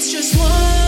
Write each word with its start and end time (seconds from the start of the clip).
it's 0.00 0.10
just 0.10 0.34
one 0.38 0.79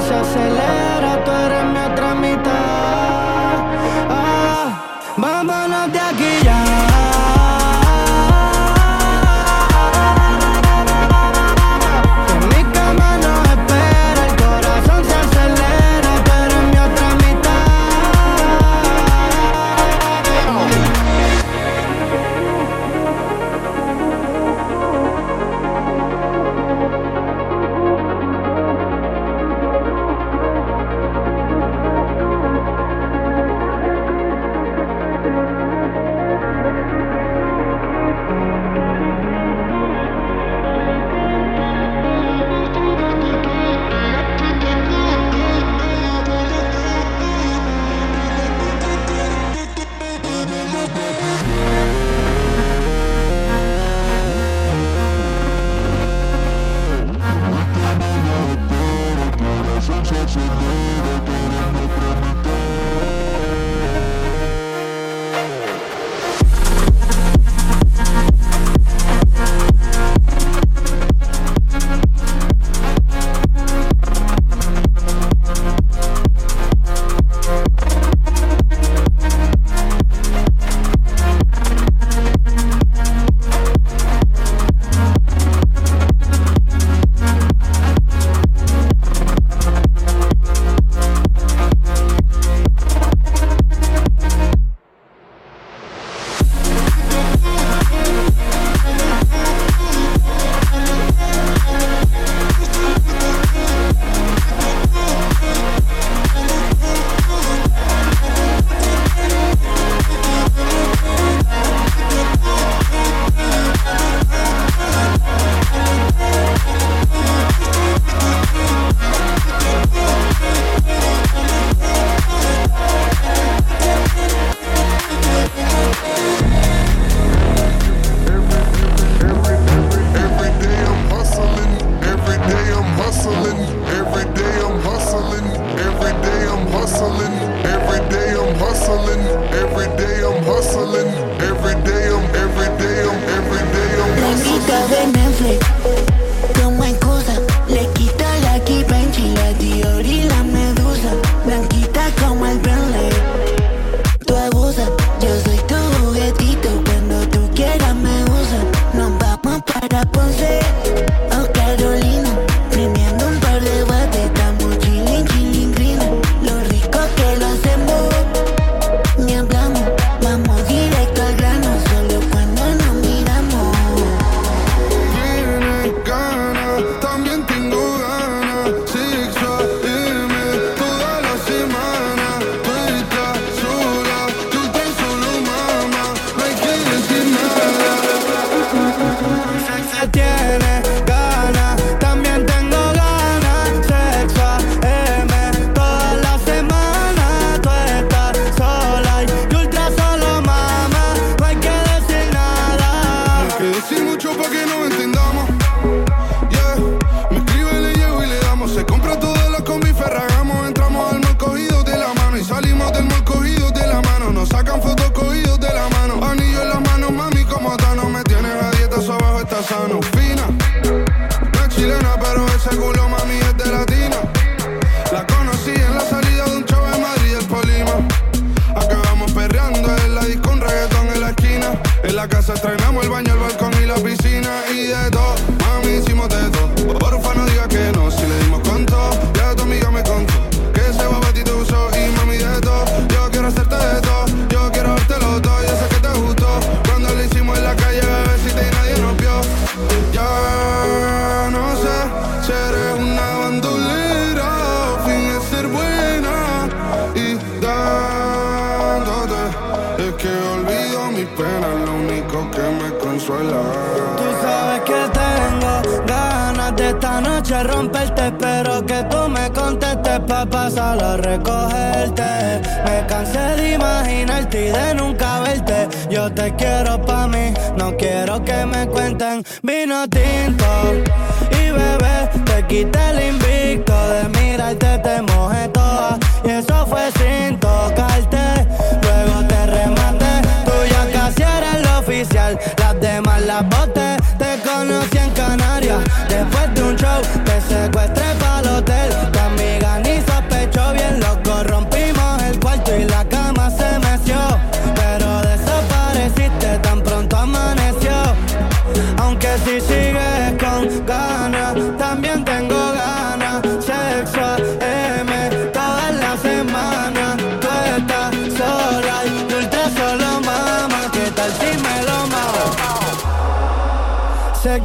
se 0.00 0.14
acelera. 0.14 0.75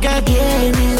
nunca 0.01 0.21
tiene. 0.21 0.90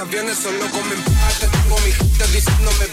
aviones 0.00 0.38
solo 0.38 0.68
con 0.70 0.86
mi 0.88 0.94
empate. 0.94 1.48
Tengo 1.48 1.76
mi 1.80 1.92
gente 1.92 2.26
diciéndome 2.28 2.91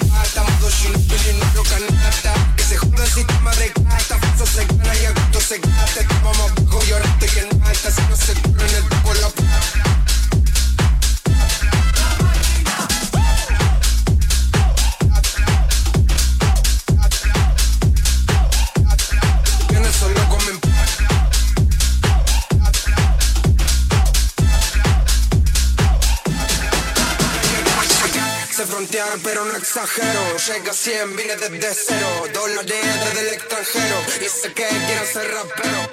llega 30.53 30.73
100, 30.73 31.15
vine 31.15 31.35
desde 31.35 31.73
cero. 31.73 32.07
Dólares 32.33 32.85
desde 33.03 33.27
el 33.27 33.33
extranjero. 33.33 33.95
Y 34.21 34.29
sé 34.29 34.53
que 34.53 34.67
quiero 34.67 35.05
ser 35.05 35.31
rapero. 35.31 35.89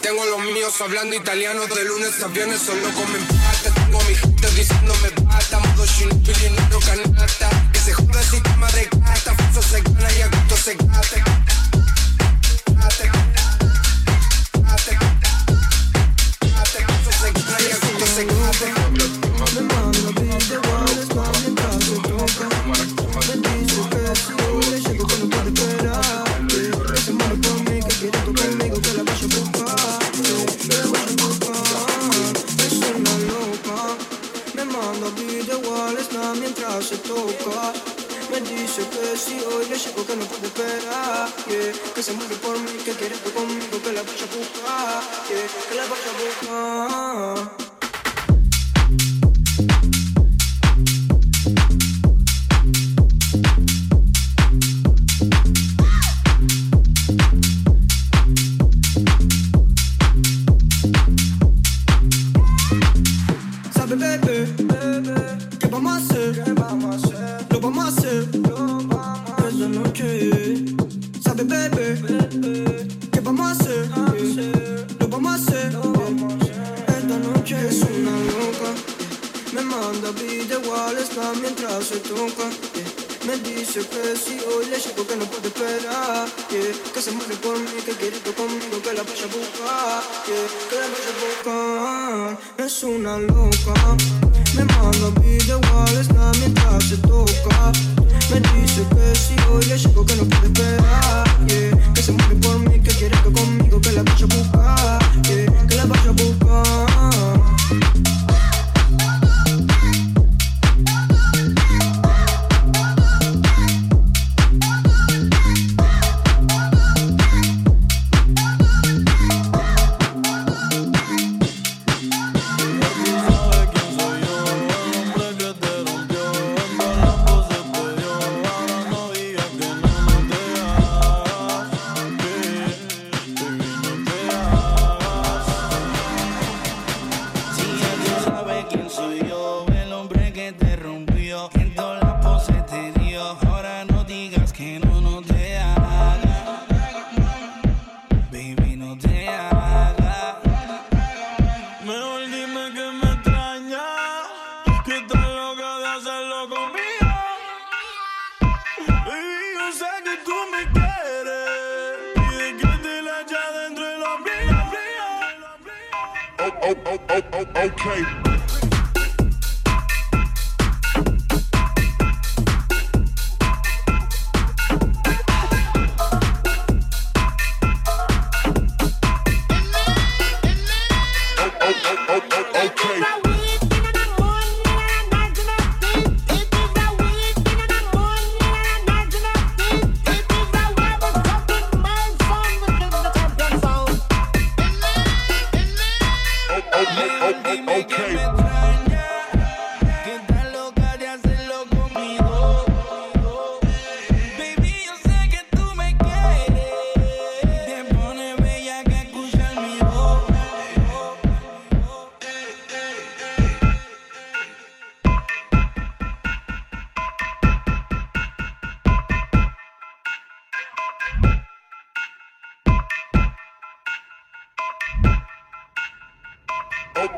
Tengo 0.00 0.24
los 0.24 0.40
míos 0.52 0.80
hablando 0.80 1.16
italiano 1.16 1.66
de 1.66 1.84
lunes 1.84 2.22
a 2.22 2.28
viernes, 2.28 2.60
solo 2.60 2.92
con 2.94 3.12
mi 3.12 3.18
tengo 3.74 4.00
mi 4.02 4.14
gente 4.14 4.50
diciéndome 4.50 5.25
soy 5.86 6.06
un 6.10 6.22
billonero 6.22 6.80
canasta. 6.80 7.70
Que 7.72 7.78
se 7.78 7.92
joda 7.92 8.20
el 8.20 8.26
sistema 8.26 8.66
de 8.72 8.88
gasta, 8.98 9.34
falso 9.34 9.62
se 9.62 9.80
gana 9.82 10.12
y 10.12 10.22
a 10.22 10.28
gusto 10.28 10.56
se 10.56 10.74
gasta. 10.74 11.45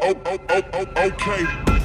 oh, 0.02 0.20
oh, 0.26 0.38
oh, 0.48 0.62
oh, 0.72 1.06
okay. 1.06 1.77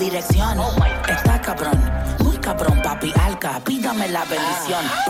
dirección. 0.00 0.58
Está 1.08 1.40
cabrón, 1.42 1.78
muy 2.20 2.36
cabrón, 2.38 2.80
papi 2.82 3.12
alca. 3.22 3.60
Pídame 3.64 4.08
la 4.08 4.24
bendición. 4.24 4.82
Ah. 4.82 5.04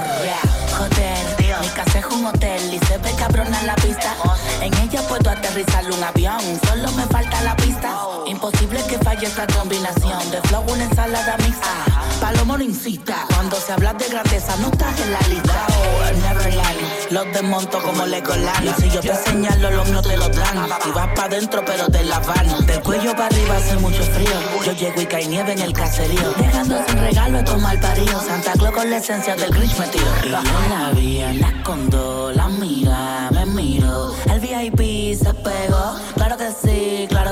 Joder, 0.77 1.37
Dios. 1.39 1.61
mi 1.61 1.69
casa 1.69 2.01
es 2.01 2.07
un 2.07 2.27
hotel 2.27 2.75
y 2.75 2.79
se 2.87 2.99
ve 2.99 3.13
cabrón 3.17 3.55
a 3.55 3.63
la 3.63 3.77
pista. 3.77 4.17
En 4.61 4.75
ella 4.75 5.01
puedo 5.09 5.31
aterrizar 5.31 5.85
un 5.91 6.03
avión. 6.03 6.41
Solo 6.67 6.91
me 6.93 7.05
falta 7.05 7.41
la 7.43 7.55
pista. 7.57 8.10
Imposible 8.31 8.81
que 8.87 8.97
falle 8.99 9.27
esta 9.27 9.45
combinación 9.49 10.31
de 10.31 10.41
flow, 10.43 10.63
una 10.69 10.85
ensalada 10.85 11.37
mixta. 11.39 11.85
Palomo 12.21 12.57
no 12.57 12.63
incita, 12.63 13.27
cuando 13.35 13.57
se 13.57 13.73
habla 13.73 13.93
de 13.95 14.07
grandeza 14.07 14.57
no 14.59 14.69
estás 14.69 15.01
en 15.01 15.13
la 15.13 15.21
lista. 15.29 15.67
Neverland, 16.15 17.11
los 17.11 17.25
desmonto 17.33 17.83
como 17.83 18.07
Legoland. 18.07 18.69
Y 18.69 18.83
si 18.83 18.89
yo 18.89 19.01
te 19.01 19.17
señalo, 19.17 19.73
los 19.73 19.89
míos 19.89 20.03
te 20.03 20.17
lo 20.17 20.29
dan. 20.29 20.69
Y 20.87 20.91
vas 20.93 21.09
pa' 21.17 21.29
dentro, 21.29 21.65
pero 21.65 21.89
te 21.89 22.05
la 22.05 22.21
van. 22.21 22.67
Del 22.67 22.81
cuello 22.83 23.11
para 23.17 23.27
arriba 23.27 23.57
hace 23.57 23.77
mucho 23.79 24.03
frío. 24.05 24.31
Yo 24.65 24.73
llego 24.75 25.01
y 25.01 25.07
cae 25.07 25.27
nieve 25.27 25.53
en 25.53 25.63
el 25.63 25.73
caserío. 25.73 26.31
Dejando 26.39 26.79
sin 26.87 26.99
regalo 27.01 27.39
a 27.39 27.45
tomar 27.45 27.81
parío. 27.81 28.21
Santa 28.21 28.53
Claus 28.53 28.75
con 28.77 28.91
la 28.91 28.99
esencia 28.99 29.35
del 29.35 29.51
Grinch 29.51 29.77
me 29.77 29.89
tiro. 29.89 30.07
Y 30.23 30.29
yo 30.29 30.41
la 30.69 30.91
vi 30.93 31.19
en 31.19 31.41
la 31.41 31.63
condo, 31.65 32.31
la 32.33 32.47
mira, 32.47 33.29
me 33.33 33.45
miro. 33.47 34.15
El 34.27 34.39
VIP 34.39 35.19
se 35.19 35.35
pegó. 35.35 35.90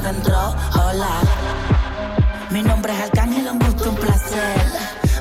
Entró. 0.09 0.55
Hola. 0.75 1.21
Mi 2.49 2.63
nombre 2.63 2.95
es 2.95 3.01
Arcángel, 3.01 3.47
un 3.47 3.59
gusto, 3.59 3.91
un 3.91 3.97
placer. 3.97 4.57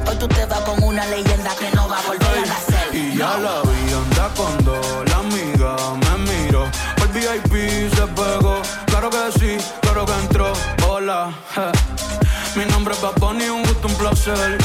Hoy 0.08 0.16
tú 0.16 0.30
te 0.30 0.46
vas 0.46 0.62
con 0.62 0.82
una 0.82 1.06
leyenda 1.08 1.52
que 1.60 1.70
no 1.76 1.90
va 1.90 2.00
a 2.00 2.02
volver 2.04 2.38
a 2.38 2.46
nacer. 2.46 2.96
Y 2.96 3.18
ya 3.18 3.38
la 3.38 3.62
vi 3.64 3.94
anda 3.94 4.30
con 4.38 4.64
dos, 4.64 5.10
la 5.10 5.18
amiga 5.18 5.76
me 6.00 6.32
miró. 6.32 6.64
El 7.02 7.08
VIP 7.10 7.94
se 7.94 8.08
pegó, 8.08 8.62
claro 8.86 9.10
que 9.10 9.40
sí, 9.40 9.58
claro 9.82 10.06
que 10.06 10.14
entró. 10.14 10.54
Hola, 10.88 11.34
je. 11.54 12.60
mi 12.60 12.66
nombre 12.72 12.94
es 12.94 13.02
Bad 13.02 13.20
Bunny, 13.20 13.50
un 13.50 13.64
gusto, 13.64 13.90
un 13.90 13.96
placer. 13.96 14.58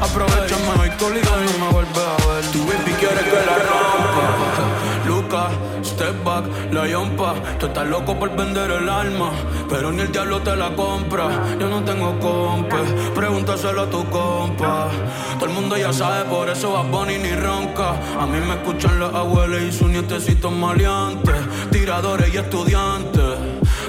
Aprovechame 0.00 0.70
hoy 0.80 0.90
tu 0.96 1.10
yompa. 6.86 7.34
Tú 7.58 7.66
estás 7.66 7.86
loco 7.86 8.18
por 8.18 8.34
vender 8.36 8.70
el 8.70 8.88
alma, 8.88 9.30
pero 9.68 9.92
ni 9.92 10.02
el 10.02 10.12
diablo 10.12 10.40
te 10.40 10.56
la 10.56 10.74
compra. 10.74 11.28
Yo 11.58 11.68
no 11.68 11.82
tengo 11.84 12.18
compa, 12.18 12.78
pregúntaselo 13.14 13.82
a 13.82 13.90
tu 13.90 14.04
compa. 14.10 14.88
Todo 15.38 15.46
el 15.46 15.52
mundo 15.52 15.76
ya 15.76 15.92
sabe, 15.92 16.24
por 16.24 16.48
eso 16.48 16.72
va 16.72 16.82
Bunny 16.82 17.18
ni 17.18 17.32
ronca. 17.32 17.90
A 18.18 18.26
mí 18.26 18.38
me 18.40 18.54
escuchan 18.54 19.00
las 19.00 19.14
abuelas 19.14 19.62
y 19.62 19.72
sus 19.72 19.88
nietecitos 19.88 20.52
maleantes, 20.52 21.34
tiradores 21.70 22.32
y 22.32 22.36
estudiantes. 22.38 23.38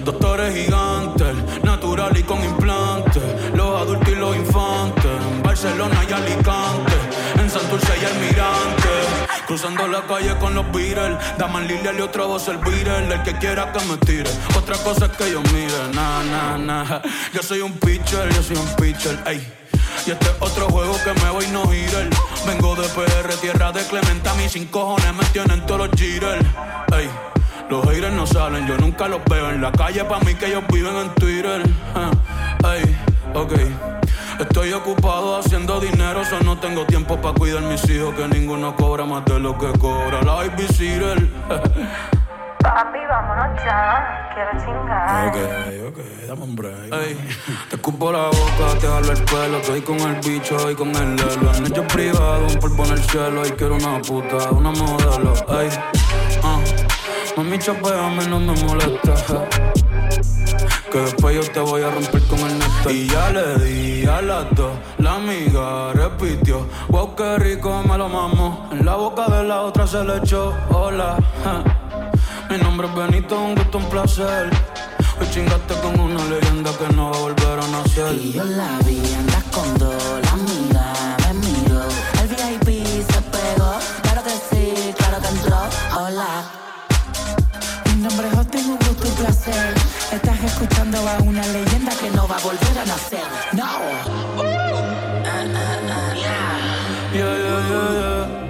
Doctores 0.04 0.56
gigantes, 0.56 1.36
natural 1.64 2.18
y 2.18 2.24
con 2.24 2.44
implantes. 2.44 3.22
Los 3.54 3.82
adultos 3.82 4.10
y 4.10 4.16
los 4.16 4.36
infantes. 4.36 5.12
En 5.32 5.44
Barcelona 5.44 6.04
y 6.10 6.12
Alicante. 6.12 6.94
En 7.40 7.50
Santurce 7.50 7.94
y 8.02 8.06
Almirante. 8.06 8.81
Cruzando 9.52 9.86
la 9.86 10.02
calle 10.04 10.34
con 10.40 10.56
los 10.56 10.66
Beatles. 10.72 11.18
Daman 11.38 11.68
Lilia 11.68 11.92
y 11.92 12.00
otra 12.00 12.24
voz 12.24 12.48
el 12.48 12.58
Beatle. 12.60 13.14
El 13.14 13.22
que 13.24 13.34
quiera 13.34 13.70
que 13.74 13.84
me 13.84 13.98
tire. 13.98 14.32
Otra 14.58 14.78
cosa 14.78 15.08
es 15.08 15.12
que 15.18 15.30
yo 15.30 15.42
mire. 15.52 15.74
Nah, 15.94 16.24
nah, 16.24 16.58
nah. 16.58 17.02
Yo 17.34 17.44
soy 17.44 17.60
un 17.60 17.74
pitcher, 17.74 18.34
yo 18.34 18.42
soy 18.42 18.56
un 18.56 18.76
pitcher. 18.78 19.22
Ey. 19.26 19.46
Y 20.08 20.12
este 20.12 20.26
es 20.26 20.36
otro 20.40 20.70
juego 20.70 20.96
que 21.04 21.14
me 21.22 21.32
voy 21.32 21.48
no 21.48 21.70
girar. 21.70 22.08
Vengo 22.48 22.76
de 22.76 22.88
PR, 22.88 23.36
tierra 23.42 23.74
de 23.74 23.84
Clementa. 23.88 24.34
Mis 24.36 24.54
sin 24.54 24.68
cojones 24.68 25.14
me 25.14 25.26
tienen 25.34 25.66
todos 25.66 25.90
los 25.90 26.00
jitters. 26.00 26.46
Ey. 26.98 27.10
Los 27.70 27.86
haters 27.90 28.14
no 28.14 28.26
salen, 28.26 28.66
yo 28.66 28.78
nunca 28.78 29.10
los 29.10 29.22
veo 29.26 29.50
en 29.50 29.62
la 29.62 29.74
calle. 29.74 30.06
Pa' 30.06 30.22
mí 30.22 30.34
que 30.34 30.46
ellos 30.46 30.64
viven 30.72 30.96
en 30.96 31.14
Twitter. 31.16 31.62
Ah, 31.94 32.12
Ey, 32.74 32.98
ok. 33.34 34.01
Estoy 34.42 34.74
ocupado 34.74 35.38
haciendo 35.38 35.80
dinero, 35.80 36.26
so 36.26 36.40
no 36.40 36.58
tengo 36.58 36.84
tiempo 36.86 37.16
para 37.22 37.36
cuidar 37.36 37.62
mis 37.62 37.88
hijos. 37.88 38.16
Que 38.16 38.28
ninguno 38.28 38.76
cobra 38.76 39.06
más 39.06 39.24
de 39.26 39.40
lo 39.40 39.56
que 39.56 39.72
cobra 39.78 40.20
la 40.24 40.46
Ivy 40.46 40.68
Cyril. 40.68 41.32
Papi, 41.48 43.00
vámonos 43.08 43.64
ya. 43.64 44.32
Quiero 44.34 44.52
chingar. 44.66 45.28
Ok, 45.28 45.36
ok, 45.90 46.28
dame 46.28 46.44
un 46.44 46.56
break. 46.56 46.94
Ey, 46.94 47.18
te 47.70 47.76
escupo 47.76 48.12
la 48.12 48.26
boca, 48.26 48.80
te 48.80 48.88
jalo 48.88 49.12
el 49.12 49.24
pelo. 49.26 49.58
Estoy 49.58 49.82
con 49.82 50.00
el 50.00 50.16
bicho 50.16 50.72
y 50.72 50.76
con 50.76 50.90
el 50.90 51.16
lelo. 51.16 51.54
En 51.54 51.68
hecho 51.68 51.88
privado, 51.88 52.48
un 52.48 52.60
polvo 52.60 52.84
en 52.86 52.92
el 52.94 53.04
cielo. 53.04 53.46
Y 53.46 53.52
quiero 53.52 53.76
una 53.76 54.02
puta, 54.02 54.50
una 54.50 54.72
modelo. 54.72 55.34
Ey, 55.60 55.70
ah. 56.44 56.60
Mami, 57.38 57.60
chapeame, 57.60 58.28
no 58.28 58.40
me 58.40 58.54
molesta. 58.64 59.71
Que 60.92 61.00
después 61.00 61.34
yo 61.34 61.52
te 61.54 61.60
voy 61.62 61.82
a 61.84 61.90
romper 61.90 62.22
con 62.24 62.40
el 62.40 62.60
neto. 62.60 62.90
Y 62.90 63.08
ya 63.08 63.30
le 63.30 63.56
di 63.64 64.06
a 64.06 64.22
las 64.22 64.54
dos. 64.54 64.74
La 64.98 65.16
amiga 65.16 65.94
repitió. 65.94 66.68
Wow, 66.90 67.16
qué 67.16 67.38
rico 67.38 67.82
me 67.88 67.98
lo 67.98 68.10
mamo. 68.10 68.68
En 68.74 68.86
la 68.86 68.96
boca 68.96 69.26
de 69.28 69.46
la 69.46 69.62
otra 69.62 69.88
se 69.88 70.04
le 70.04 70.18
echó. 70.18 70.54
Hola. 70.70 71.18
ja. 71.46 71.64
Mi 72.50 72.58
nombre 72.58 72.88
es 72.88 72.94
Benito, 72.94 73.40
un 73.40 73.56
gusto, 73.56 73.78
un 73.78 73.86
placer. 73.86 74.50
Hoy 75.22 75.28
chingaste 75.32 75.76
con 75.76 75.98
una 75.98 76.26
leyenda 76.26 76.72
que 76.78 76.94
no 76.94 77.12
va 77.12 77.18
a 77.18 77.22
volver 77.22 77.60
a 77.60 77.68
nacer. 77.70 78.14
Y 78.16 78.34
yo 78.34 78.44
la 78.44 78.78
vi, 78.86 79.02
andas 79.18 79.44
con 79.46 79.78
dos, 79.78 79.96
la 80.24 80.32
amiga 80.32 80.94
me 81.24 81.34
miró. 81.36 81.84
El 82.22 82.28
VIP 82.28 83.08
se 83.10 83.22
pegó, 83.32 83.72
claro 84.02 84.24
que 84.24 84.32
sí, 84.50 84.94
claro 84.98 85.22
que 85.22 85.28
entró. 85.30 85.58
Hola. 85.98 86.44
Mi 87.86 88.02
nombre 88.02 88.28
es 88.28 88.36
Justin, 88.36 88.72
un 88.72 88.78
gusto, 88.78 89.08
un 89.08 89.16
placer. 89.16 89.91
Estás 90.12 90.44
escuchando 90.44 90.98
a 91.08 91.18
una 91.20 91.46
leyenda 91.48 91.92
que 91.96 92.10
no 92.12 92.28
va 92.28 92.36
a 92.36 92.40
volver 92.42 92.78
a 92.80 92.86
nacer. 92.86 93.24
No. 93.54 93.80
Yeah, 97.14 97.38
yeah, 97.38 97.60
yeah, 97.70 97.88
yeah. 97.98 98.42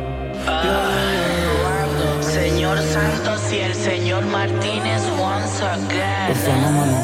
Señor 2.22 2.78
Santos 2.80 3.54
y 3.54 3.60
el 3.60 3.76
señor 3.76 4.26
Martínez 4.26 5.04
once 5.20 5.64
again. 5.64 6.30
El 6.30 6.36
fenómeno. 6.36 6.98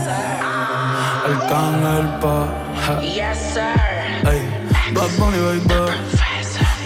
El 1.27 1.37
can, 1.49 1.85
el 1.97 2.07
pa. 2.19 2.47
ja. 2.85 3.01
Yes, 3.01 3.37
sir. 3.53 3.77
Bad 4.93 5.11
Bunny, 5.19 5.37
baby. 5.37 5.91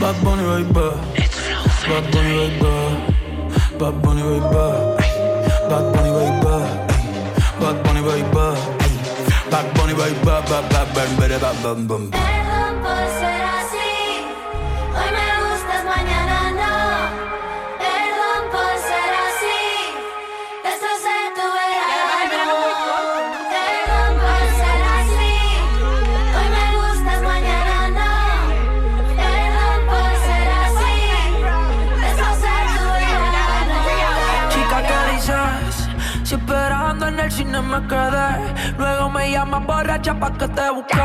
Bad 0.01 0.15
Bunny, 0.23 0.43
baby. 0.43 0.87
It's 1.15 1.37
Flow 1.37 2.01
Bad 2.01 2.11
Bunny, 2.11 2.49
baby. 2.59 2.73
Bad 3.79 4.01
Bunny, 4.01 4.21
baby. 4.23 4.41
Bad 5.69 5.85
Bunny, 5.93 6.11
baby. 6.11 6.90
Bad 8.01 8.09
Bunny, 8.09 8.23
baby. 8.33 9.51
Bad 9.51 9.73
Bunny, 9.75 9.93
baby. 9.93 10.15
Bad, 10.25 10.49
bad, 10.49 10.69
bad, 10.71 10.93
bad, 10.95 11.17
bad, 11.19 11.39
bad, 11.39 11.63
bad, 11.63 11.87
bad. 11.87 12.09
Perdón 12.09 12.81
por 12.81 12.97
ser 13.19 13.41
así. 13.43 14.25
Hoy 14.89 15.11
me 15.13 15.30
el 37.31 37.37
cine 37.37 37.61
me 37.61 37.87
quedé. 37.87 38.73
Luego 38.77 39.09
me 39.09 39.31
llamas 39.31 39.65
borracha 39.65 40.13
pa' 40.19 40.31
que 40.37 40.47
te 40.47 40.69
busque. 40.71 40.97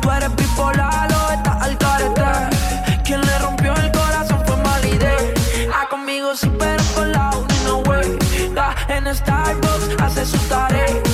Tú 0.00 0.10
eres 0.10 0.34
bipolar 0.36 1.08
o 1.12 1.32
estás 1.32 1.62
al 1.62 1.76
carete 1.78 3.02
Quien 3.04 3.20
le 3.20 3.38
rompió 3.38 3.74
el 3.74 3.92
corazón 3.92 4.42
fue 4.46 4.56
Malide 4.56 5.34
Ah, 5.72 5.86
conmigo 5.88 6.34
sí, 6.34 6.50
pero 6.58 6.82
con 6.94 7.12
la 7.12 7.30
uni 7.36 7.58
no 7.64 7.78
way. 7.88 8.18
Da 8.54 8.74
en 8.88 9.14
Starbucks 9.14 10.02
hace 10.02 10.24
su 10.26 10.38
tarea 10.48 11.09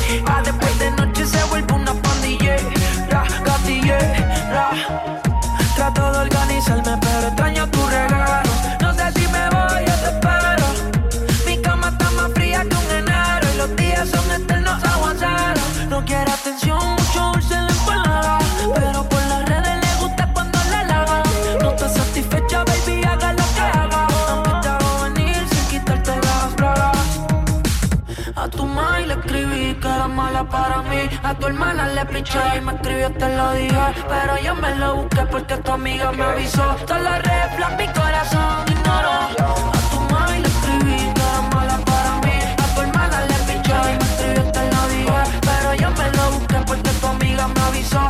A 30.53 31.35
tu 31.35 31.47
hermana 31.49 31.89
le 31.89 32.07
piché 32.07 32.39
y 32.57 32.61
me 32.61 32.73
escribió, 32.73 33.11
te 33.13 33.37
lo 33.37 33.53
dije. 33.53 33.95
Pero 34.09 34.39
yo 34.43 34.55
me 34.55 34.75
lo 34.77 34.97
busqué 34.97 35.27
porque 35.27 35.57
tu 35.57 35.73
amiga 35.73 36.13
me 36.13 36.23
avisó. 36.23 36.77
Todas 36.87 37.03
las 37.03 37.23
red 37.23 37.57
flag, 37.57 37.77
mi 37.77 37.87
corazón 37.89 38.65
ignoró. 38.69 39.11
A 39.11 39.91
tu 39.91 40.01
madre 40.15 40.41
le 40.41 40.49
escribí 40.49 41.13
era 41.15 41.43
mala 41.53 41.79
para 41.85 42.21
mí. 42.21 42.39
A 42.63 42.75
tu 42.75 42.81
hermana 42.81 43.21
le 43.27 43.35
piché 43.35 43.75
y 43.75 43.97
me 43.99 44.05
escribió, 44.05 44.53
te 44.53 44.71
lo 44.73 44.89
dije. 44.89 45.41
Pero 45.41 45.75
yo 45.75 45.91
me 45.91 46.11
lo 46.17 46.31
busqué 46.31 46.57
porque 46.65 46.91
tu 46.91 47.07
amiga 47.07 47.49
me 47.49 47.61
avisó. 47.63 48.06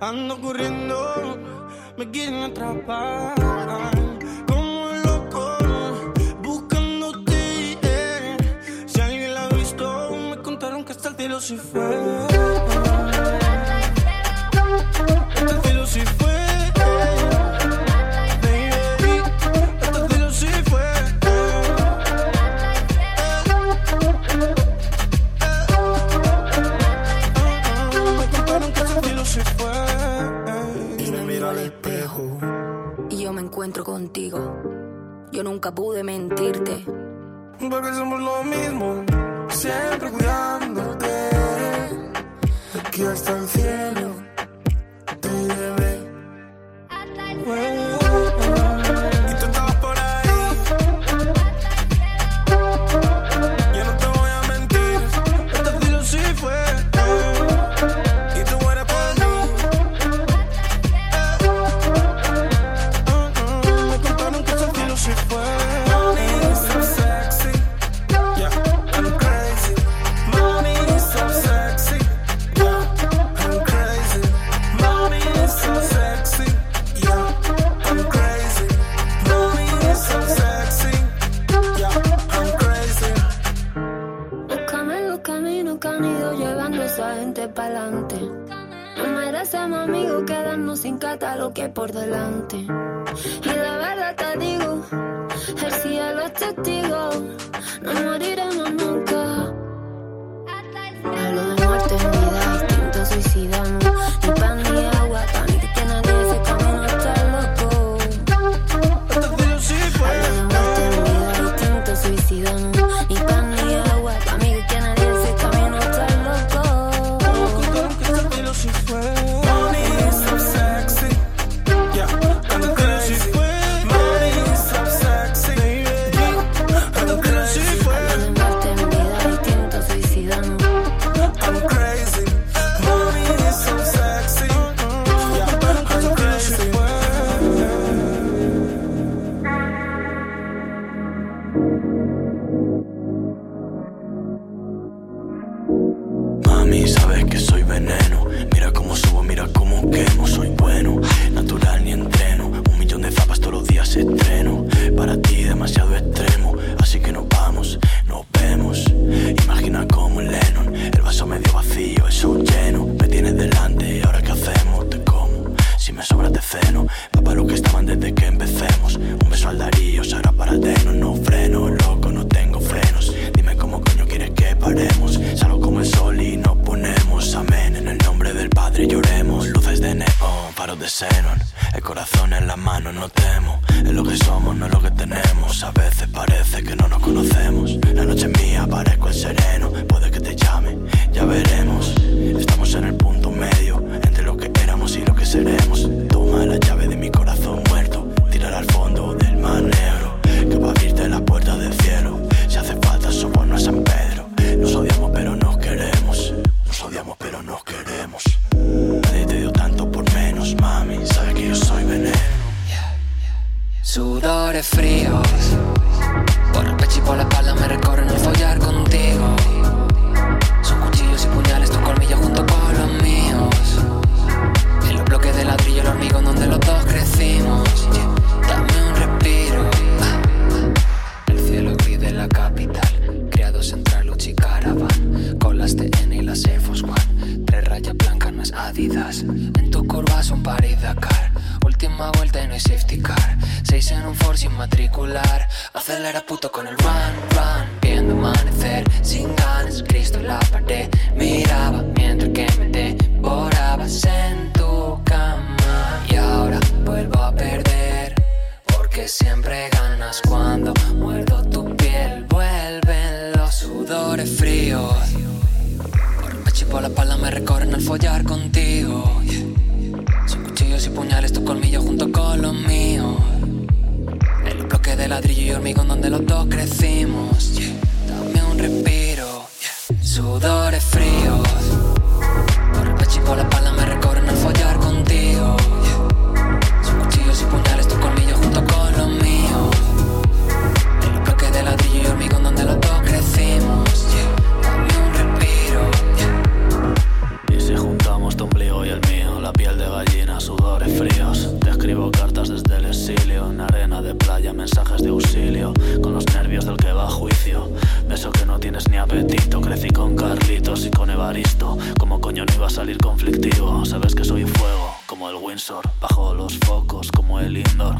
Ando 0.00 0.38
corriendo, 0.40 1.38
me 1.96 2.10
quieren 2.10 2.42
atrapar. 2.42 3.34
Como 4.46 4.84
un 4.84 5.02
loco, 5.02 5.56
buscándote. 6.42 7.78
Eh. 7.82 8.36
Si 8.86 9.00
alguien 9.00 9.32
la 9.32 9.44
ha 9.44 9.48
visto, 9.48 10.10
me 10.30 10.36
contaron 10.42 10.84
que 10.84 10.92
hasta 10.92 11.08
el 11.08 11.16
cielo 11.16 11.40
se 11.40 11.56
fue. 11.56 12.26
Yo 34.18 35.42
nunca 35.42 35.74
pude 35.74 36.02
mentirte. 36.02 36.86
Porque 37.60 37.92
somos 37.92 38.18
lo 38.18 38.44
mismo, 38.44 39.04
siempre 39.50 40.10
cuidándote. 40.10 41.06
Aquí 42.82 43.02
hasta 43.04 43.36
el 43.36 43.46
cielo. 43.46 44.15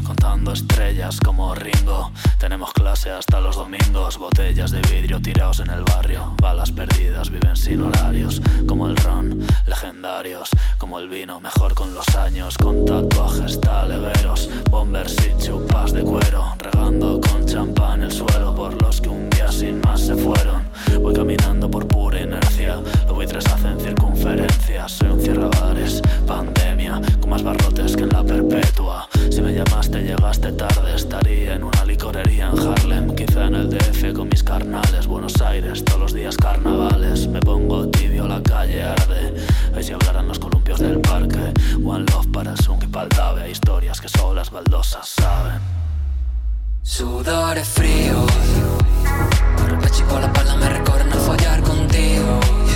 contando 0.07 0.53
estrellas 0.53 1.19
como 1.19 1.53
Ringo. 1.53 2.11
Tenemos 2.39 2.71
clase 2.87 3.11
hasta 3.11 3.41
los 3.41 3.57
domingos, 3.57 4.17
botellas 4.17 4.71
de 4.71 4.79
vidrio 4.89 5.21
tirados 5.21 5.59
en 5.59 5.69
el 5.71 5.83
barrio, 5.83 6.33
balas 6.41 6.71
perdidas 6.71 7.29
viven 7.29 7.57
sin 7.57 7.81
horarios, 7.81 8.41
como 8.65 8.87
el 8.87 8.95
ron, 8.95 9.45
legendarios, 9.65 10.49
como 10.77 10.97
el 10.97 11.09
vino, 11.09 11.41
mejor 11.41 11.73
con 11.73 11.93
los 11.93 12.07
años, 12.15 12.57
con 12.57 12.85
tatuajes 12.85 13.59
taleveros, 13.59 14.49
bombers 14.69 15.17
y 15.27 15.43
chupas 15.43 15.91
de 15.91 16.01
cuero, 16.01 16.55
regando 16.59 17.19
con 17.19 17.45
champán 17.45 18.03
el 18.03 18.11
suelo 18.11 18.55
por 18.55 18.81
los 18.81 19.01
que 19.01 19.09
un 19.09 19.29
día 19.31 19.51
sin 19.51 19.81
más 19.81 19.99
se 19.99 20.15
fueron. 20.15 20.63
Voy 21.01 21.13
caminando 21.13 21.69
por 21.69 21.85
pura 21.89 22.21
inercia, 22.21 22.79
lo 23.05 23.15
voy 23.15 23.25
hacen 23.25 23.79
circunferencias, 23.81 24.93
soy 24.93 25.09
un 25.09 25.19
cierrabares, 25.19 26.01
pandemia, 26.25 27.01
con 27.19 27.31
más 27.31 27.43
barrotes 27.43 27.97
que 27.97 28.03
en 28.03 28.09
la 28.09 28.23
perpetua. 28.23 29.09
Si 29.29 29.41
me 29.41 29.53
llamaste 29.53 30.01
llegaste 30.01 30.51
tarde, 30.53 30.95
estaría 30.95 31.55
en 31.55 31.63
una 31.63 31.85
licorería 31.85 32.49
en 32.49 32.55
Jardín 32.55 32.76
Quizá 33.15 33.45
en 33.45 33.55
el 33.55 33.69
DF 33.69 34.13
con 34.13 34.29
mis 34.29 34.43
carnales, 34.43 35.07
Buenos 35.07 35.41
Aires, 35.41 35.83
todos 35.83 35.99
los 35.99 36.13
días 36.13 36.37
carnavales, 36.37 37.27
me 37.27 37.39
pongo 37.39 37.87
tibio, 37.89 38.27
la 38.27 38.41
calle 38.43 38.83
arde, 38.83 39.33
ahí 39.75 39.83
se 39.83 39.93
hablarán 39.93 40.27
los 40.27 40.37
columpios 40.37 40.79
del 40.79 40.99
parque, 41.01 41.51
One 41.83 42.05
Love 42.11 42.27
para 42.31 42.55
Sunk 42.55 42.83
y 42.83 42.87
Paldave, 42.87 43.49
historias 43.49 43.99
que 43.99 44.07
solo 44.07 44.35
las 44.35 44.51
baldosas 44.51 45.07
saben. 45.09 45.59
Sudores 46.83 47.67
fríos, 47.67 48.31
por 49.59 49.69
el 49.71 49.79
la 49.79 50.27
espalda 50.27 50.55
me 50.57 50.69
recorren 50.69 51.11
a 51.11 51.15
follar 51.15 51.61
contigo. 51.61 52.66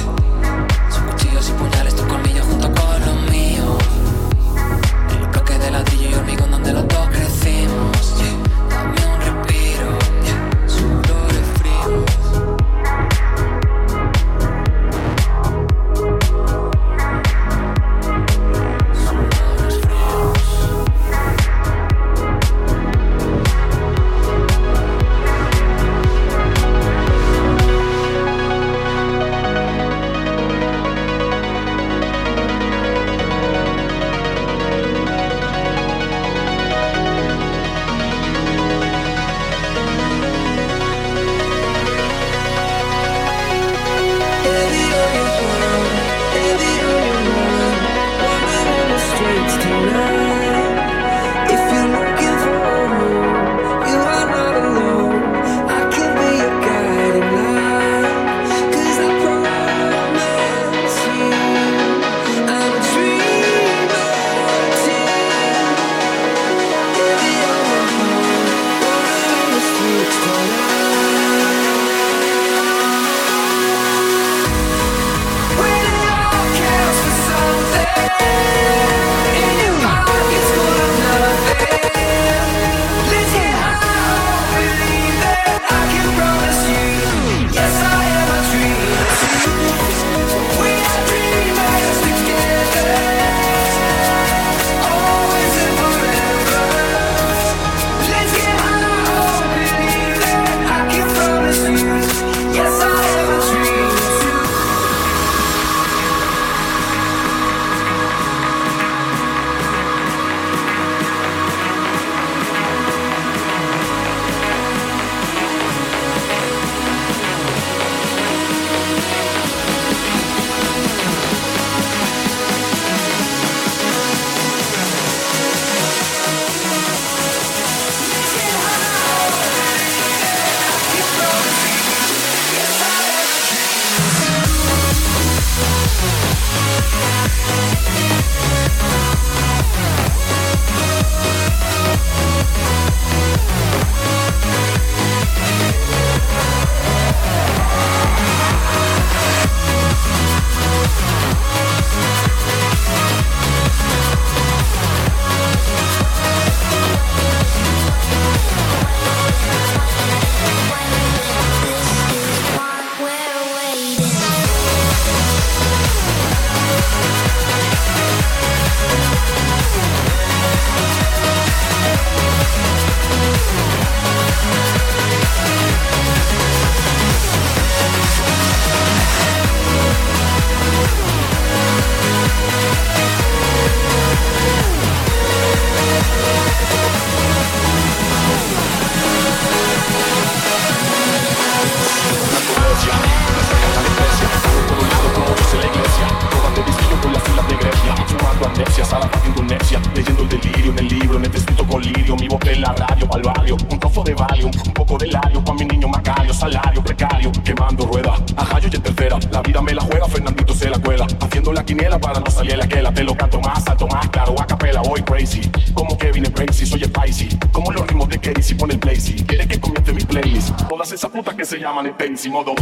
Sin 222.22 222.34
modo 222.34 222.54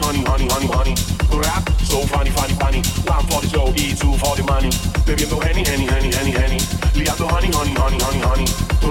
honey, 0.00 0.22
honey, 0.22 0.48
honey, 0.48 0.66
honey, 0.68 0.94
honey. 0.94 0.94
Rap, 1.38 1.68
so 1.80 2.00
funny, 2.06 2.30
funny, 2.30 2.54
funny. 2.54 2.82
One 3.06 3.26
for 3.26 3.40
the 3.40 3.48
show, 3.48 3.68
e 3.76 3.94
two 3.94 4.16
for 4.18 4.36
the 4.36 4.42
money. 4.44 4.70
Bebiendo 5.06 5.42
henny, 5.42 5.64
henny, 5.64 5.86
henny, 5.86 6.12
henny, 6.12 6.30
henny. 6.30 6.58
Liando 6.94 7.26
honey, 7.28 7.50
honey, 7.52 7.74
honey, 7.74 7.98
honey, 7.98 8.20
honey. 8.20 8.46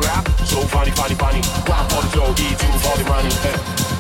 Rap, 0.05 0.27
so 0.45 0.61
funny, 0.67 0.91
funny, 0.91 1.15
funny. 1.15 1.41
One 1.67 1.87
for 1.89 2.01
the 2.01 2.09
show, 2.13 2.29
e 2.31 2.55
two 2.55 2.73
for 2.79 2.97
the 2.97 3.03
money. 3.09 3.29
Eh. 3.45 3.96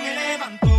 me 0.00 0.14
levanto. 0.14 0.69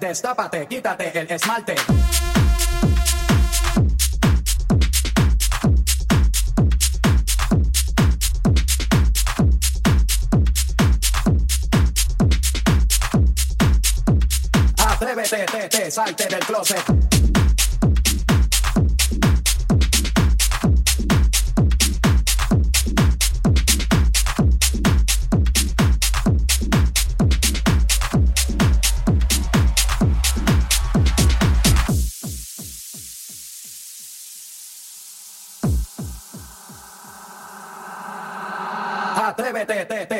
destápate, 0.00 0.66
quítate 0.66 1.18
el 1.18 1.30
esmalte. 1.30 1.74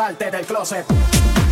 salte 0.00 0.30
del 0.30 0.46
closet. 0.46 1.49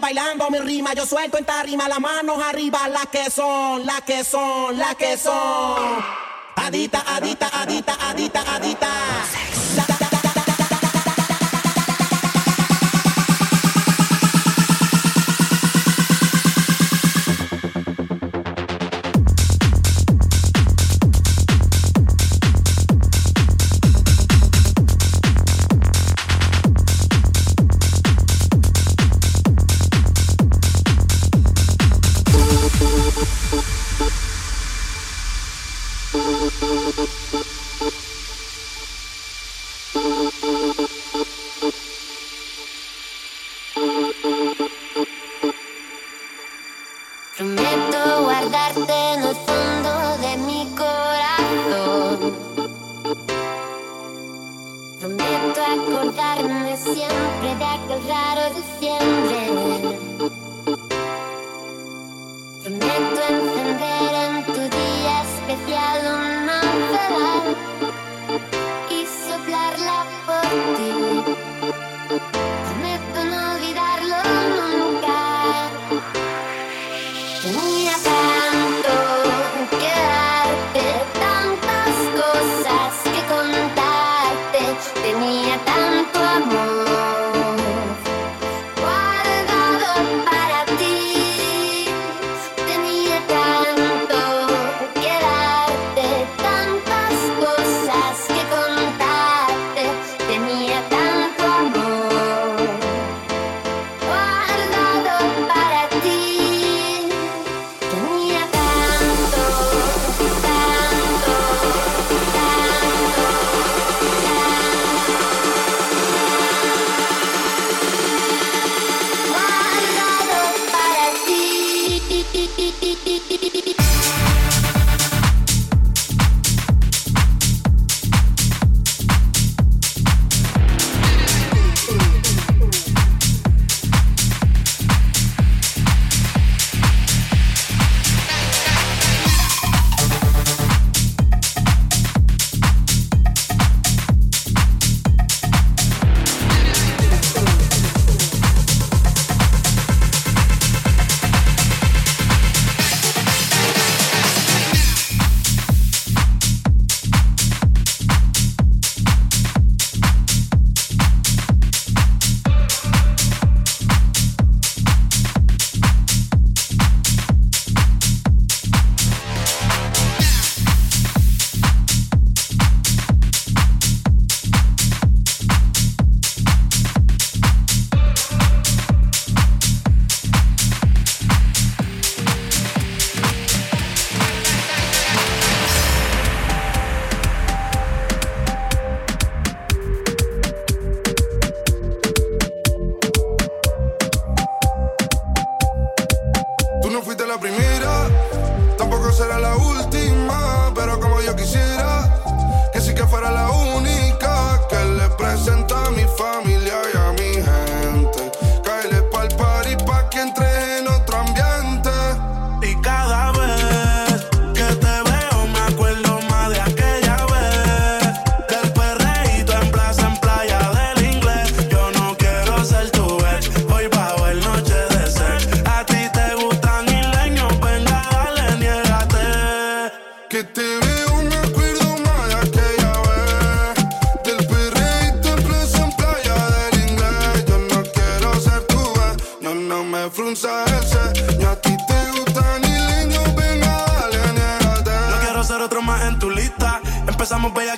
bailando 0.00 0.50
mi 0.50 0.58
rima. 0.58 0.94
Yo 0.94 1.06
suelto 1.06 1.38
esta 1.38 1.62
rima, 1.62 1.88
las 1.88 2.00
manos 2.00 2.42
arriba, 2.42 2.88
las 2.88 3.06
que 3.06 3.30
son, 3.30 3.84
las 3.84 4.02
que 4.02 4.24
son, 4.24 4.76
las 4.76 4.94
que 4.96 5.16
son. 5.16 6.04
Adita, 6.56 7.04
adita, 7.06 7.48
adita, 7.52 7.96
adita, 8.00 8.54
adita. 8.54 9.45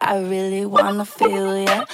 I 0.00 0.18
really 0.22 0.64
wanna 0.66 1.04
feel 1.04 1.58
ya. 1.58 1.84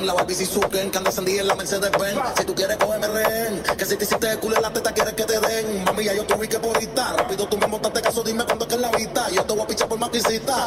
Ken, 0.00 0.06
la 0.06 0.14
Barbie 0.14 0.34
Suken, 0.34 0.90
que 0.90 0.98
anda 0.98 1.10
en 1.10 1.46
la 1.46 1.54
Mercedes 1.54 1.90
Benz. 1.92 2.20
Si 2.36 2.44
tú 2.44 2.54
quieres, 2.54 2.76
cógeme 2.76 3.06
rehén, 3.08 3.62
que 3.76 3.84
si 3.84 3.96
te 3.96 4.04
hiciste 4.04 4.36
culo 4.38 4.56
en 4.56 4.62
la 4.62 4.72
teta, 4.72 4.92
quieres 4.92 5.14
que 5.14 5.24
te 5.24 5.38
den. 5.38 5.84
Mami, 5.84 6.04
ya 6.04 6.14
yo 6.14 6.24
te 6.24 6.34
ubiqué 6.34 6.58
por 6.58 6.74
ahorita, 6.74 7.16
rápido 7.16 7.46
tú 7.46 7.58
me 7.58 7.66
montaste 7.66 8.00
caso, 8.00 8.22
dime 8.22 8.44
cuándo 8.44 8.64
es 8.64 8.68
que 8.68 8.74
es 8.76 8.80
la 8.80 8.90
vista. 8.90 9.30
Yo 9.30 9.44
te 9.44 9.52
voy 9.52 9.62
a 9.62 9.66
pichar 9.66 9.88
por 9.88 9.98
maquisita. 9.98 10.66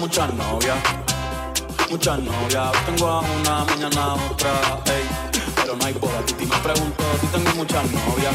Muchas 0.00 0.32
novias. 0.34 0.78
Muchas 1.90 2.18
novias, 2.20 2.72
tengo 2.86 3.06
a 3.06 3.20
una, 3.20 3.64
mañana 3.66 4.02
a 4.02 4.14
otra, 4.14 4.50
ey. 4.86 5.04
Pero 5.54 5.76
no 5.76 5.84
hay 5.84 5.92
boda. 5.92 6.24
Titi 6.24 6.46
me 6.46 6.56
preguntó 6.56 7.04
si 7.20 7.26
tengo 7.26 7.50
muchas 7.54 7.84
novias. 7.90 8.34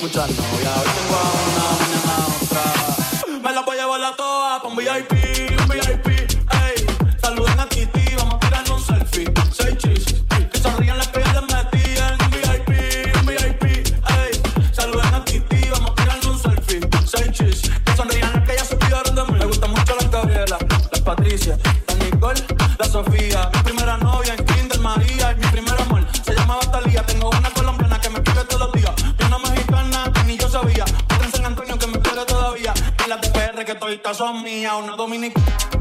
muchas 0.00 0.30
novias. 0.30 0.76
Hoy 0.78 0.90
tengo 0.96 1.16
a 1.18 1.30
una, 1.46 1.64
mañana 1.82 2.12
a 2.16 2.26
otra. 2.42 3.38
Me 3.42 3.52
la 3.52 3.60
voy 3.60 3.76
a 3.76 3.80
llevar 3.82 4.00
la 4.00 4.16
toa 4.16 4.62
un 4.64 4.76
VIP. 4.76 5.45
mía, 34.56 34.76
una 34.76 34.96
dominicana. 34.96 35.75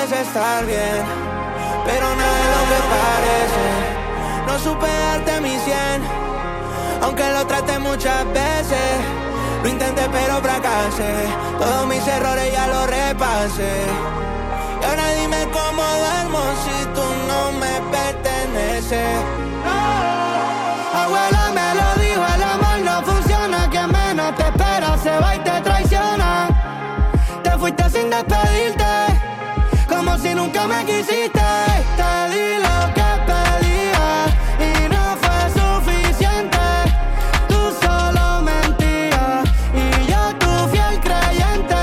Parece 0.00 0.22
estar 0.22 0.64
bien, 0.64 1.04
pero 1.84 2.06
no 2.16 2.24
es 2.40 2.46
lo 2.56 2.62
que 2.70 2.80
parece. 2.96 3.66
No 4.46 4.58
supe 4.58 4.86
darte 4.86 5.40
mi 5.42 5.58
cien, 5.58 6.02
aunque 7.02 7.30
lo 7.30 7.46
traté 7.46 7.78
muchas 7.78 8.24
veces. 8.32 8.96
Lo 9.62 9.68
intenté 9.68 10.08
pero 10.10 10.40
fracasé, 10.40 11.12
todos 11.58 11.86
mis 11.86 12.06
errores 12.08 12.50
ya 12.50 12.66
los 12.68 12.86
repasé. 12.86 13.84
Y 14.80 14.84
ahora 14.86 15.06
dime 15.20 15.46
cómo 15.52 15.82
duermo 15.82 16.40
si 16.64 16.84
tú 16.94 17.04
no 17.28 17.52
me 17.60 17.74
perteneces. 17.92 19.20
Abuela 20.94 21.52
me 21.52 21.74
lo 21.74 22.02
dijo, 22.02 22.22
el 22.36 22.42
amor 22.42 22.78
no 22.86 23.02
funciona, 23.02 23.68
que 23.68 23.86
menos 23.86 24.34
te 24.34 24.44
espera 24.44 24.96
se 24.96 25.10
va 25.20 25.36
y 25.36 25.38
te 25.40 25.60
traiciona. 25.60 26.48
Te 27.42 27.50
fuiste 27.58 27.90
sin 27.90 28.08
si 28.08 28.49
nunca 30.40 30.66
me 30.66 30.84
quisiste. 30.84 31.48
Te 31.98 32.12
di 32.32 32.46
lo 32.66 32.78
que 32.96 33.08
pedía 33.28 34.06
y 34.68 34.72
no 34.94 35.04
fue 35.22 35.38
suficiente. 35.60 36.66
Tú 37.50 37.60
solo 37.82 38.24
mentías 38.50 39.44
y 39.82 39.86
yo 40.10 40.22
tu 40.42 40.52
fiel 40.72 40.94
creyente. 41.06 41.80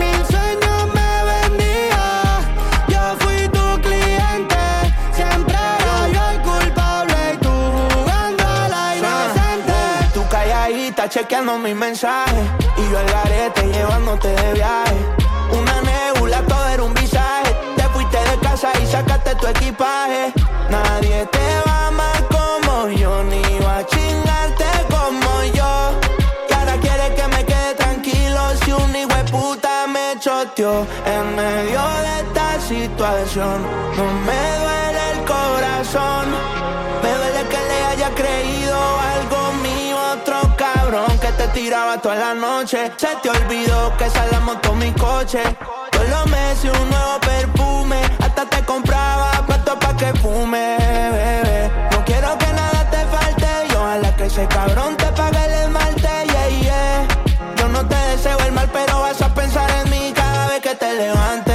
Mil 0.00 0.20
sueños 0.32 0.80
me 0.96 1.10
vendía, 1.30 2.04
yo 2.92 3.02
fui 3.20 3.40
tu 3.56 3.66
cliente. 3.86 4.62
Siempre 5.18 5.56
era 5.78 5.98
yo 6.14 6.22
el 6.34 6.38
culpable 6.50 7.18
y 7.34 7.36
tú 7.44 7.54
jugando 7.94 8.44
a 8.62 8.68
la 8.74 8.84
inocente. 8.98 9.78
Tú 10.14 10.22
calladita 10.28 11.08
chequeando 11.08 11.58
mis 11.58 11.76
mensajes 11.76 12.46
y 12.76 12.90
yo 12.90 12.98
el 12.98 13.08
garete 13.16 13.62
llevándote 13.72 14.28
de 14.28 14.52
viaje. 14.54 14.91
Tu 19.36 19.46
equipaje. 19.46 20.32
Nadie 20.70 21.26
te 21.26 21.46
va 21.66 21.72
a 21.72 21.86
amar 21.88 22.28
como 22.28 22.88
yo, 22.88 23.22
ni 23.24 23.42
va 23.60 23.78
a 23.78 23.86
chingarte 23.86 24.64
como 24.90 25.42
yo. 25.54 26.00
Y 26.48 26.52
ahora 26.52 26.76
quieres 26.80 27.10
que 27.10 27.28
me 27.28 27.44
quede 27.44 27.74
tranquilo 27.74 28.40
si 28.64 28.72
un 28.72 28.94
hijo 28.96 29.14
de 29.14 29.24
puta 29.30 29.86
me 29.86 30.18
choteó 30.18 30.86
en 31.06 31.36
medio 31.36 31.80
de 32.04 32.20
esta 32.20 32.60
situación. 32.60 33.62
No 33.96 34.04
me 34.26 34.42
duele 34.62 35.02
el 35.12 35.24
corazón, 35.24 36.26
me 37.02 37.10
duele 37.18 37.48
que 37.48 37.58
le 37.70 37.84
haya 37.84 38.10
creído 38.14 38.76
algo 39.16 39.52
mío 39.62 39.96
otro 40.12 40.40
cabrón 40.56 41.18
que 41.18 41.28
te 41.32 41.48
tiraba 41.48 41.98
toda 41.98 42.16
la 42.16 42.34
noche. 42.34 42.92
Se 42.96 43.16
te 43.22 43.30
olvidó 43.30 43.96
que 43.96 44.04
esa 44.06 44.26
la 44.26 44.40
montó 44.40 44.74
mi 44.74 44.92
coche. 44.92 45.42
Todos 45.90 46.08
los 46.08 46.26
meses 46.26 46.70
un 46.78 46.90
nuevo 46.90 47.18
perfume, 47.20 48.01
te 48.46 48.64
compraba 48.64 49.30
puesto 49.46 49.78
pa' 49.78 49.96
que 49.96 50.12
fume, 50.14 50.76
bebé. 50.78 51.70
No 51.90 52.04
quiero 52.04 52.36
que 52.38 52.46
nada 52.52 52.90
te 52.90 53.04
falte, 53.06 53.46
y 53.70 53.74
ojalá 53.74 54.16
que 54.16 54.26
ese 54.26 54.46
cabrón 54.46 54.96
te 54.96 55.06
pague 55.12 55.44
el 55.44 55.52
esmalte, 55.52 56.08
yeah, 56.26 56.48
yeah. 56.60 57.08
Yo 57.56 57.68
no 57.68 57.86
te 57.86 57.96
deseo 57.96 58.38
el 58.40 58.52
mal, 58.52 58.68
pero 58.72 59.00
vas 59.00 59.20
a 59.22 59.32
pensar 59.34 59.70
en 59.70 59.90
mí 59.90 60.12
cada 60.14 60.48
vez 60.48 60.60
que 60.60 60.74
te 60.74 60.92
levantes. 60.94 61.51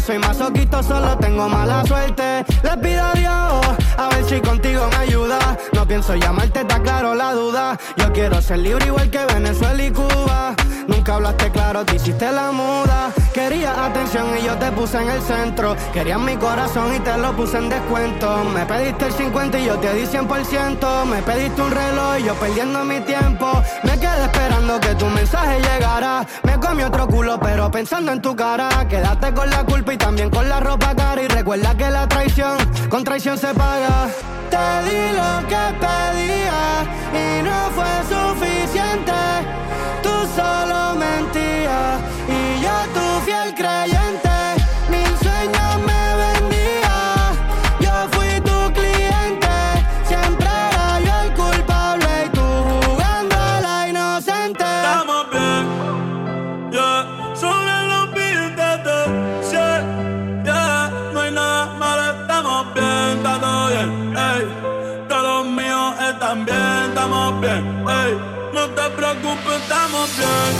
Soy 0.00 0.18
masoquito, 0.18 0.82
solo 0.82 1.16
tengo 1.18 1.48
mala 1.48 1.84
suerte. 1.84 2.44
Le 2.62 2.76
pido 2.78 3.02
a 3.04 3.12
Dios, 3.12 3.69
a 3.96 4.08
ver 4.08 4.24
si 4.24 4.40
contigo 4.40 4.88
me 4.90 4.96
ayuda. 4.96 5.38
No 5.72 5.86
pienso 5.86 6.14
llamarte, 6.14 6.60
está 6.60 6.80
claro 6.80 7.14
la 7.14 7.32
duda. 7.32 7.78
Yo 7.96 8.12
quiero 8.12 8.40
ser 8.42 8.58
libre 8.58 8.86
igual 8.86 9.10
que 9.10 9.24
Venezuela 9.26 9.82
y 9.82 9.90
Cuba. 9.90 10.54
Nunca 10.86 11.14
hablaste 11.14 11.50
claro, 11.50 11.84
te 11.84 11.96
hiciste 11.96 12.30
la 12.32 12.50
muda. 12.50 13.12
Querías 13.32 13.76
atención 13.78 14.26
y 14.36 14.44
yo 14.44 14.56
te 14.56 14.72
puse 14.72 15.00
en 15.00 15.08
el 15.08 15.22
centro. 15.22 15.76
Querías 15.92 16.18
mi 16.18 16.36
corazón 16.36 16.94
y 16.94 16.98
te 17.00 17.16
lo 17.16 17.32
puse 17.36 17.58
en 17.58 17.68
descuento. 17.68 18.44
Me 18.52 18.66
pediste 18.66 19.06
el 19.06 19.12
50 19.12 19.58
y 19.60 19.66
yo 19.66 19.78
te 19.78 19.94
di 19.94 20.06
100%. 20.06 21.04
Me 21.06 21.22
pediste 21.22 21.62
un 21.62 21.70
reloj 21.70 22.18
y 22.18 22.24
yo 22.24 22.34
perdiendo 22.34 22.84
mi 22.84 23.00
tiempo. 23.00 23.62
Me 23.84 23.98
quedé 23.98 24.24
esperando 24.24 24.80
que 24.80 24.94
tu 24.96 25.06
mensaje 25.06 25.60
llegara. 25.60 26.26
Me 26.42 26.58
comí 26.58 26.82
otro 26.82 27.06
culo, 27.06 27.38
pero 27.38 27.70
pensando 27.70 28.10
en 28.12 28.20
tu 28.20 28.34
cara. 28.34 28.68
Quédate 28.88 29.32
con 29.32 29.48
la 29.48 29.64
culpa 29.64 29.92
y 29.94 29.96
también 29.96 30.30
con 30.30 30.48
la 30.48 30.60
ropa 30.60 30.94
cara. 30.96 31.22
Y 31.22 31.28
recuerda 31.28 31.76
que 31.76 31.90
la 31.90 32.08
traición 32.08 32.58
con 32.88 33.04
traición 33.04 33.38
se 33.38 33.52
paga. 33.54 34.08
Te 34.50 34.66
di 34.88 35.12
lo 35.12 35.46
que 35.48 35.64
pedía 35.84 36.60
y 37.12 37.42
no 37.42 37.70
fue 37.76 37.92
suficiente. 38.08 39.12
Tú 40.02 40.10
solo 40.34 40.96
mentías 40.96 42.00
y 42.28 42.62
yo 42.62 42.76
tu 42.94 43.24
fiel 43.24 43.54
creyente. 43.54 44.29
Te 68.80 68.88
preocupes, 68.96 69.60
estamos 69.62 70.08
bien, 70.16 70.52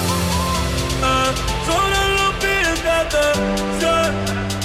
eh. 1.08 1.30
Sobre 1.66 2.00
los 2.16 2.32
billetes, 2.42 3.36
yeah, 3.80 4.12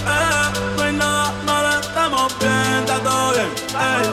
yeah. 0.03 0.51
No 0.75 0.83
hay 0.83 0.93
nada 0.93 1.31
malo, 1.45 1.79
estamos 1.79 2.37
bien, 2.39 2.79
está 2.83 2.97
todo 2.99 3.31
bien, 3.31 3.51
ey. 3.79 4.05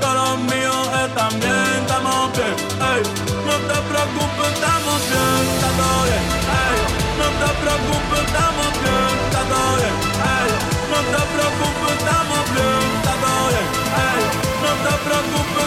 Todos 0.00 0.14
los 0.14 0.38
míos 0.52 0.82
están 1.06 1.32
bien, 1.40 1.76
estamos 1.80 2.32
bien, 2.36 2.54
ey. 2.90 3.02
No 3.48 3.54
te 3.68 3.78
preocupes, 3.88 4.48
estamos 4.52 4.98
bien, 5.12 5.40
está 5.54 5.70
todo 5.80 6.00
bien, 6.08 6.24
ey. 6.60 6.76
No 7.20 7.28
te 7.40 7.48
preocupes, 7.62 8.20
estamos 8.28 8.70
bien, 8.84 9.12
está 9.26 9.42
todo 9.52 9.72
bien, 9.80 9.96
ey. 10.36 10.50
No 10.92 10.98
te 11.12 11.22
preocupes, 11.32 11.92
estamos 11.98 12.44
bien, 12.56 12.84
está 13.00 13.14
todo 13.24 13.44
bien, 13.52 13.68
ey. 14.04 14.20
No 14.64 14.70
te 14.84 14.92
preocupes, 15.06 15.63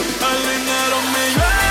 El 0.00 0.04
dinero 0.04 1.02
me. 1.12 1.67